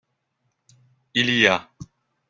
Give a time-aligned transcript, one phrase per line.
[1.13, 1.69] Il y a.